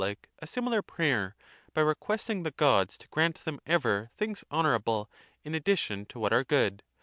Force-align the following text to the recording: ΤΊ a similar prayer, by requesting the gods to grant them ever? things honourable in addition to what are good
ΤΊ 0.01 0.17
a 0.39 0.47
similar 0.47 0.81
prayer, 0.81 1.35
by 1.75 1.81
requesting 1.81 2.41
the 2.41 2.49
gods 2.49 2.97
to 2.97 3.07
grant 3.09 3.45
them 3.45 3.59
ever? 3.67 4.09
things 4.17 4.43
honourable 4.51 5.07
in 5.43 5.53
addition 5.53 6.07
to 6.07 6.17
what 6.19 6.33
are 6.33 6.43
good 6.43 6.81